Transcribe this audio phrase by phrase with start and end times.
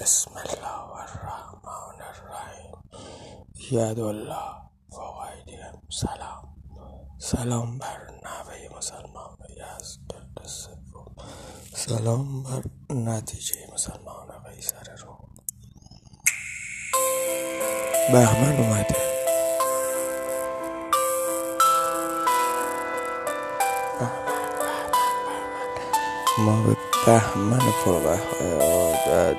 [0.00, 2.76] بسم الله الرحمن الرحیم.
[3.70, 4.54] یدالله
[4.90, 6.56] فوق ایدیهم سلام.
[7.18, 11.16] سلام بر نوه مسلمان یزدگرد سوم
[11.74, 12.62] سلام بر
[12.94, 15.34] نتیجه مسلمان قیصر روم.
[18.12, 18.96] بهمن اومده.
[26.38, 29.36] ما به بهمن پربهای عادت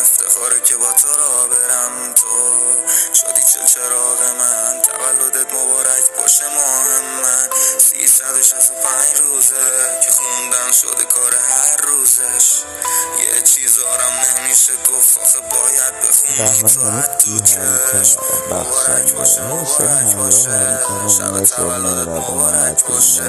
[0.00, 2.26] افتخاره که با تو را برم تو
[3.14, 4.82] شدی چل چراغ من.
[4.82, 7.48] تولدت مبارک باشه ماه من.
[8.42, 12.62] شست و پنج روزه که خوندم شده کار هر روزش.
[13.42, 18.20] چیزارم نمیشه گفت آخه باید بخونی بهمن تو یعنی تو چشم
[18.50, 21.24] مبارک باشه مبارک باشه شب
[21.58, 23.22] مهربان مبارک باشه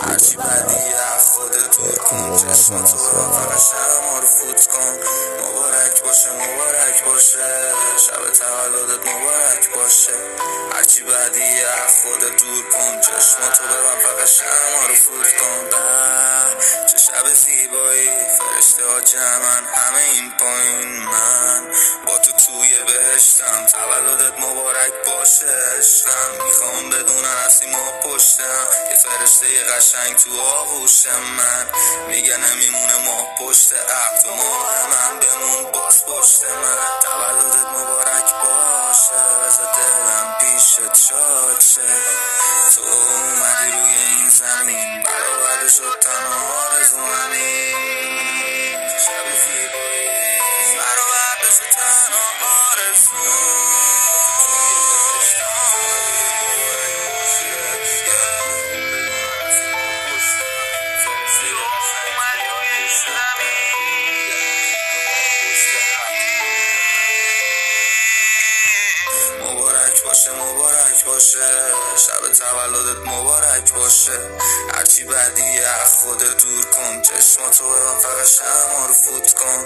[0.00, 2.72] هرچی بودن بدی از خودت دور کن شب
[4.10, 4.94] ما رو فوت کن
[5.42, 7.72] مبارک باشه مبارک باشه
[8.06, 10.12] شب تولدت مبارک باشه
[10.72, 14.28] هرچی بدی از خودت دور کن چشماتو ببن فقط
[14.88, 15.70] رو فوت کن
[16.92, 18.10] چه شب زیبایی
[18.56, 19.64] ها جمعن.
[19.74, 21.72] همه این پایین من.
[22.06, 23.66] با تو توی بهشتم.
[23.66, 25.46] تولدت مبارک باشه
[25.78, 26.44] عشقم.
[26.46, 28.66] می‌خوام بدونن هستی ما پشتم.
[28.90, 31.66] یه فرشته قشنگ تو آغوش من.
[32.08, 36.78] میگه نمیمونه ما پشت عقد ماه من بمون باز پشت من.
[37.02, 39.22] تولدت مبارک باشه.
[39.46, 41.16] بذار دلم پیشت شه.
[42.76, 45.02] تو اومدی روی این زمین.
[71.96, 74.18] شب تولدت مبارک باشه.
[74.74, 77.02] هرچی بدی از خودت دور کن.
[77.02, 79.64] چشماتو ببن فقط شب ما رو فوت کن.